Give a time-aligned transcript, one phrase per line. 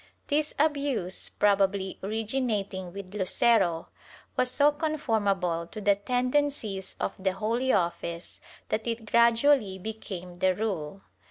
[0.01, 3.89] ^ This abuse, probably origi nating with Lucero,
[4.35, 10.55] was so conformable to the tendencies of the Holy Office that it gradually became the
[10.55, 11.03] rule.